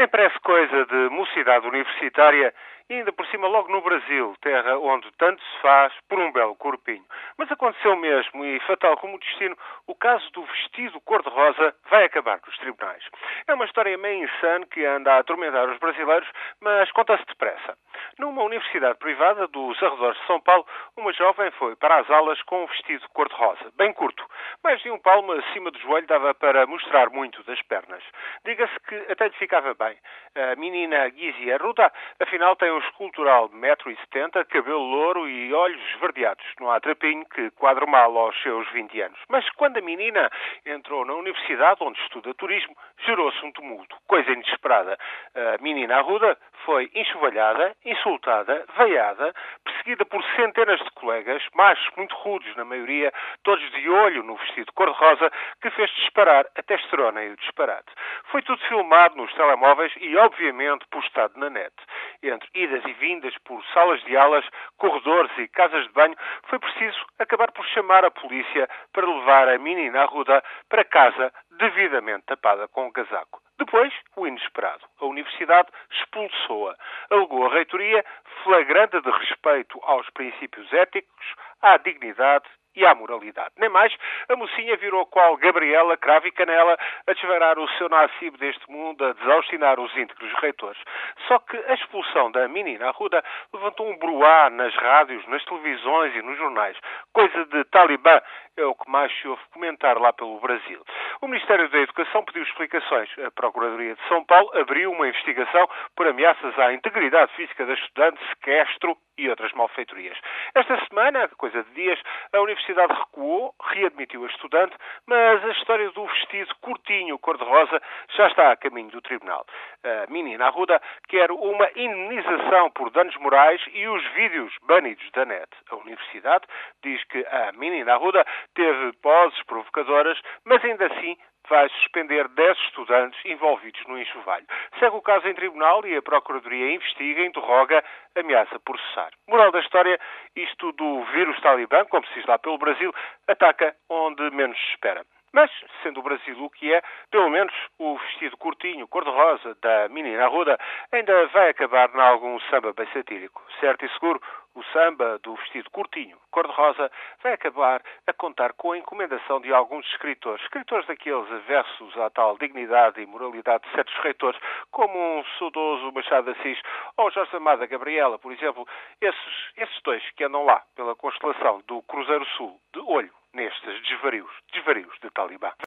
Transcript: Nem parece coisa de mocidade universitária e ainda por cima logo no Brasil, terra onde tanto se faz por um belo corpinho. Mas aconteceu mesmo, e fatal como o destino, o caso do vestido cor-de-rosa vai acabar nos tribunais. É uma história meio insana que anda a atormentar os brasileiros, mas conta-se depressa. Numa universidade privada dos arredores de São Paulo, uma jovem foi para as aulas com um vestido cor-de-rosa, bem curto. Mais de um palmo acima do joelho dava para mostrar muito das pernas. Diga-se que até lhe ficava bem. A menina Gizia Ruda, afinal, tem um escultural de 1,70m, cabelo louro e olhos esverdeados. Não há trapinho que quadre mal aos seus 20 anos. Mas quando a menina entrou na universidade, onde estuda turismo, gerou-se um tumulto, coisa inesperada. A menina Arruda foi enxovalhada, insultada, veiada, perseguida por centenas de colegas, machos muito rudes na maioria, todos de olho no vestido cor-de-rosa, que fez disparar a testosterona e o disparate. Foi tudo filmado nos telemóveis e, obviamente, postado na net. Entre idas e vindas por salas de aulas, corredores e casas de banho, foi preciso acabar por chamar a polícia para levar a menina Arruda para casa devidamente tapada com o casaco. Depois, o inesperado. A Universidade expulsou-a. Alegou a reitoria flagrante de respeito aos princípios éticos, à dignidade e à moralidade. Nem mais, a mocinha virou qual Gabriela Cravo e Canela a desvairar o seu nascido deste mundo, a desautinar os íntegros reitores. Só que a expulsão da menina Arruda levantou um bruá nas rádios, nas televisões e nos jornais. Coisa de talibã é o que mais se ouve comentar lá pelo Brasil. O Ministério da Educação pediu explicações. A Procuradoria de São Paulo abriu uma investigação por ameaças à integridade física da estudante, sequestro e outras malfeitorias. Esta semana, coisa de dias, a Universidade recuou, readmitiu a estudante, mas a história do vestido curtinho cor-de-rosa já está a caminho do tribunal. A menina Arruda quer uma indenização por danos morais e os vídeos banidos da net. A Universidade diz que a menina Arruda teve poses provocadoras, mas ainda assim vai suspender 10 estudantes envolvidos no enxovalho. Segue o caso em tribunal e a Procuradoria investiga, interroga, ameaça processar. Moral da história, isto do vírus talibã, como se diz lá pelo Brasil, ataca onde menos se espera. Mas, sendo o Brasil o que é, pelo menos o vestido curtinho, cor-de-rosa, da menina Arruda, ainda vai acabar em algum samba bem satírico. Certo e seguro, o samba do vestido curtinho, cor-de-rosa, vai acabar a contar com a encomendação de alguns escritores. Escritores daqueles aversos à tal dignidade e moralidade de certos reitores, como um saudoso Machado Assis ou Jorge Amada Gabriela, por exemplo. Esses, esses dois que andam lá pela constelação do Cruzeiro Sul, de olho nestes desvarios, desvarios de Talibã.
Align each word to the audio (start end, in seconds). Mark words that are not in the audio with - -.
Nem 0.00 0.08
parece 0.08 0.40
coisa 0.40 0.86
de 0.86 1.10
mocidade 1.10 1.66
universitária 1.68 2.54
e 2.88 2.94
ainda 2.94 3.12
por 3.12 3.26
cima 3.26 3.46
logo 3.46 3.70
no 3.70 3.82
Brasil, 3.82 4.34
terra 4.40 4.78
onde 4.78 5.06
tanto 5.18 5.42
se 5.42 5.60
faz 5.60 5.92
por 6.08 6.18
um 6.18 6.32
belo 6.32 6.56
corpinho. 6.56 7.04
Mas 7.36 7.52
aconteceu 7.52 7.94
mesmo, 7.96 8.42
e 8.42 8.58
fatal 8.60 8.96
como 8.96 9.16
o 9.16 9.18
destino, 9.18 9.54
o 9.86 9.94
caso 9.94 10.26
do 10.32 10.42
vestido 10.42 10.98
cor-de-rosa 11.02 11.74
vai 11.90 12.04
acabar 12.04 12.40
nos 12.46 12.56
tribunais. 12.56 13.04
É 13.46 13.52
uma 13.52 13.66
história 13.66 13.98
meio 13.98 14.24
insana 14.24 14.64
que 14.64 14.82
anda 14.86 15.12
a 15.12 15.18
atormentar 15.18 15.68
os 15.68 15.78
brasileiros, 15.78 16.30
mas 16.62 16.90
conta-se 16.92 17.26
depressa. 17.26 17.76
Numa 18.20 18.42
universidade 18.42 18.98
privada 18.98 19.46
dos 19.46 19.82
arredores 19.82 20.20
de 20.20 20.26
São 20.26 20.38
Paulo, 20.42 20.66
uma 20.94 21.10
jovem 21.10 21.50
foi 21.52 21.74
para 21.74 22.00
as 22.00 22.10
aulas 22.10 22.40
com 22.42 22.64
um 22.64 22.66
vestido 22.66 23.08
cor-de-rosa, 23.14 23.72
bem 23.78 23.94
curto. 23.94 24.22
Mais 24.62 24.78
de 24.82 24.90
um 24.90 24.98
palmo 24.98 25.32
acima 25.32 25.70
do 25.70 25.78
joelho 25.78 26.06
dava 26.06 26.34
para 26.34 26.66
mostrar 26.66 27.08
muito 27.08 27.42
das 27.44 27.62
pernas. 27.62 28.04
Diga-se 28.44 28.78
que 28.80 28.94
até 29.10 29.26
lhe 29.28 29.34
ficava 29.36 29.72
bem. 29.72 29.96
A 30.36 30.54
menina 30.56 31.08
Gizia 31.08 31.56
Ruda, 31.56 31.90
afinal, 32.20 32.54
tem 32.56 32.70
um 32.70 32.78
escultural 32.80 33.48
de 33.48 33.56
1,70m, 33.56 34.44
cabelo 34.48 34.82
louro 34.82 35.26
e 35.26 35.54
olhos 35.54 35.80
esverdeados. 35.94 36.44
Não 36.60 36.70
há 36.70 36.78
trapinho 36.78 37.24
que 37.24 37.50
quadre 37.52 37.86
mal 37.86 38.14
aos 38.18 38.38
seus 38.42 38.70
20 38.72 39.00
anos. 39.00 39.18
Mas 39.30 39.48
quando 39.52 39.78
a 39.78 39.80
menina 39.80 40.30
entrou 40.66 41.06
na 41.06 41.14
universidade, 41.14 41.82
onde 41.82 41.98
estuda 42.02 42.34
turismo, 42.34 42.76
gerou-se 43.06 43.42
um 43.46 43.52
tumulto, 43.52 43.96
coisa 44.06 44.30
inesperada. 44.30 44.98
A 45.34 45.62
menina 45.62 45.98
Arruda 45.98 46.36
foi 46.64 46.90
enxovalhada, 46.92 47.74
insultada, 47.84 48.64
veiada, 48.76 49.32
perseguida 49.64 50.04
por 50.04 50.22
centenas 50.34 50.80
de 50.80 50.90
colegas, 50.90 51.40
machos 51.54 51.88
muito 51.96 52.14
rudes 52.16 52.54
na 52.56 52.64
maioria, 52.64 53.12
todos 53.44 53.70
de 53.70 53.88
olho 53.88 54.24
no 54.24 54.36
vestido 54.36 54.72
cor-de-rosa, 54.72 55.30
que 55.62 55.70
fez 55.70 55.88
disparar 55.92 56.46
a 56.56 56.62
testosterona 56.62 57.22
e 57.22 57.30
o 57.30 57.36
disparate. 57.36 57.92
Foi 58.24 58.42
tudo 58.42 58.60
filmado 58.66 59.16
nos 59.16 59.32
telemóveis 59.34 59.92
e, 60.00 60.16
obviamente, 60.16 60.84
postado 60.90 61.38
na 61.38 61.48
net. 61.48 61.74
Entre 62.22 62.48
idas 62.54 62.84
e 62.84 62.92
vindas 62.94 63.36
por 63.44 63.64
salas 63.72 64.02
de 64.02 64.16
aulas, 64.16 64.44
corredores 64.78 65.30
e 65.38 65.46
casas 65.48 65.86
de 65.86 65.92
banho, 65.92 66.16
foi 66.48 66.58
preciso 66.58 66.98
acabar 67.20 67.52
por 67.52 67.64
chamar 67.66 68.04
a 68.04 68.10
polícia 68.10 68.68
para 68.92 69.06
levar 69.06 69.48
a 69.48 69.58
menina 69.58 70.02
Arruda 70.02 70.42
para 70.68 70.84
casa 70.84 71.32
devidamente 71.60 72.24
tapada 72.26 72.66
com 72.68 72.86
o 72.86 72.92
casaco. 72.92 73.40
Depois, 73.58 73.92
o 74.16 74.26
inesperado. 74.26 74.84
A 75.00 75.04
Universidade 75.04 75.68
expulsou-a. 75.92 76.74
Alegou 77.10 77.46
a 77.46 77.52
reitoria 77.52 78.04
flagrante 78.42 79.00
de 79.00 79.10
respeito 79.10 79.78
aos 79.82 80.08
princípios 80.10 80.72
éticos, 80.72 81.34
à 81.60 81.76
dignidade 81.76 82.46
e 82.74 82.86
à 82.86 82.94
moralidade. 82.94 83.50
Nem 83.58 83.68
mais, 83.68 83.94
a 84.28 84.36
mocinha 84.36 84.76
virou 84.76 85.04
qual 85.06 85.36
Gabriela 85.36 85.96
Cravo 85.96 86.26
e 86.28 86.32
Canela 86.32 86.78
a 87.06 87.12
desvairar 87.12 87.58
o 87.58 87.68
seu 87.76 87.88
nascido 87.88 88.38
deste 88.38 88.70
mundo, 88.70 89.04
a 89.04 89.12
desautinar 89.12 89.78
os 89.80 89.94
íntegros 89.96 90.32
reitores. 90.40 90.80
Só 91.26 91.38
que 91.40 91.56
a 91.56 91.74
expulsão 91.74 92.30
da 92.30 92.46
menina 92.48 92.88
Arruda 92.88 93.22
levantou 93.52 93.88
um 93.88 93.98
bruá 93.98 94.48
nas 94.50 94.74
rádios, 94.76 95.26
nas 95.26 95.44
televisões 95.44 96.14
e 96.14 96.22
nos 96.22 96.38
jornais. 96.38 96.76
Coisa 97.12 97.44
de 97.46 97.64
talibã 97.64 98.20
é 98.56 98.64
o 98.64 98.74
que 98.74 98.90
mais 98.90 99.12
se 99.20 99.26
ouve 99.26 99.42
comentar 99.52 99.98
lá 99.98 100.12
pelo 100.12 100.38
Brasil. 100.40 100.82
O 101.22 101.28
Ministério 101.28 101.68
da 101.68 101.78
Educação 101.78 102.24
pediu 102.24 102.42
explicações. 102.42 103.10
A 103.18 103.30
Procuradoria 103.30 103.94
de 103.94 104.08
São 104.08 104.24
Paulo 104.24 104.50
abriu 104.56 104.90
uma 104.90 105.06
investigação 105.06 105.68
por 105.94 106.06
ameaças 106.06 106.58
à 106.58 106.72
integridade 106.72 107.30
física 107.34 107.66
da 107.66 107.74
estudante, 107.74 108.18
sequestro 108.30 108.96
e 109.18 109.28
outras 109.28 109.52
malfeitorias. 109.52 110.16
Esta 110.54 110.82
semana, 110.86 111.28
coisa 111.36 111.62
de 111.62 111.70
dias, 111.72 112.00
a 112.32 112.40
Universidade 112.40 112.94
recuou, 112.94 113.54
readmitiu 113.62 114.24
a 114.24 114.28
estudante, 114.28 114.74
mas 115.06 115.44
a 115.44 115.50
história 115.50 115.90
do 115.90 116.06
vestido 116.06 116.54
curtinho 116.62 116.79
cor-de-rosa 117.20 117.80
já 118.16 118.26
está 118.26 118.52
a 118.52 118.56
caminho 118.56 118.90
do 118.90 119.00
tribunal. 119.00 119.46
A 119.84 120.10
menina 120.10 120.46
Arruda 120.46 120.80
quer 121.08 121.30
uma 121.30 121.68
indenização 121.76 122.70
por 122.70 122.90
danos 122.90 123.16
morais 123.16 123.62
e 123.72 123.86
os 123.88 124.04
vídeos 124.12 124.52
banidos 124.62 125.08
da 125.12 125.24
net. 125.24 125.48
A 125.70 125.76
Universidade 125.76 126.44
diz 126.82 127.02
que 127.04 127.24
a 127.26 127.52
menina 127.52 127.94
Arruda 127.94 128.24
teve 128.54 128.92
poses 129.02 129.42
provocadoras, 129.44 130.20
mas 130.44 130.64
ainda 130.64 130.86
assim 130.86 131.16
vai 131.48 131.68
suspender 131.70 132.28
10 132.28 132.58
estudantes 132.58 133.20
envolvidos 133.24 133.84
no 133.86 133.98
enxovalho. 133.98 134.46
Segue 134.78 134.96
o 134.96 135.02
caso 135.02 135.26
em 135.26 135.34
tribunal 135.34 135.84
e 135.84 135.96
a 135.96 136.02
Procuradoria 136.02 136.74
investiga, 136.74 137.24
interroga, 137.24 137.82
ameaça 138.16 138.60
processar. 138.60 139.10
Moral 139.28 139.50
da 139.50 139.60
história, 139.60 139.98
isto 140.36 140.72
do 140.72 141.04
vírus 141.06 141.40
talibã, 141.40 141.84
como 141.86 142.06
se 142.06 142.14
diz 142.14 142.26
lá 142.26 142.38
pelo 142.38 142.58
Brasil, 142.58 142.92
ataca 143.26 143.74
onde 143.88 144.30
menos 144.30 144.56
se 144.58 144.70
espera. 144.70 145.04
Mas, 145.32 145.50
sendo 145.82 146.00
o 146.00 146.02
Brasil 146.02 146.36
o 146.42 146.50
que 146.50 146.72
é, 146.74 146.82
pelo 147.10 147.30
menos 147.30 147.54
o 147.78 147.96
vestido 147.98 148.36
curtinho, 148.36 148.88
cor-de-rosa, 148.88 149.56
da 149.62 149.88
menina 149.88 150.24
Arruda, 150.24 150.58
ainda 150.90 151.26
vai 151.28 151.50
acabar 151.50 151.88
em 151.94 152.00
algum 152.00 152.38
samba 152.50 152.72
bem 152.72 152.86
satírico. 152.92 153.40
Certo 153.60 153.84
e 153.84 153.88
seguro, 153.90 154.20
o 154.56 154.64
samba 154.72 155.18
do 155.22 155.36
vestido 155.36 155.70
curtinho, 155.70 156.18
cor-de-rosa, 156.32 156.90
vai 157.22 157.34
acabar 157.34 157.80
a 158.06 158.12
contar 158.12 158.52
com 158.54 158.72
a 158.72 158.78
encomendação 158.78 159.40
de 159.40 159.52
alguns 159.52 159.86
escritores. 159.86 160.42
Escritores 160.42 160.86
daqueles 160.86 161.30
aversos 161.30 161.96
à 161.98 162.10
tal 162.10 162.36
dignidade 162.36 163.00
e 163.00 163.06
moralidade 163.06 163.62
de 163.68 163.74
certos 163.74 163.94
reitores, 164.02 164.40
como 164.72 164.98
um 164.98 165.24
saudoso 165.38 165.92
Machado 165.92 166.30
Assis 166.32 166.60
ou 166.96 167.10
Jorge 167.12 167.36
Amada 167.36 167.66
Gabriela, 167.66 168.18
por 168.18 168.32
exemplo. 168.32 168.66
Esses, 169.00 169.52
esses 169.56 169.82
dois 169.82 170.02
que 170.10 170.24
andam 170.24 170.44
lá 170.44 170.60
pela 170.74 170.96
constelação 170.96 171.62
do 171.68 171.80
Cruzeiro 171.82 172.26
Sul, 172.36 172.60
de 172.72 172.80
olho 172.80 173.19
nestes 173.32 173.82
desvarios, 173.82 174.30
desvarios 174.52 174.94
de 175.02 175.10
Talibã. 175.10 175.52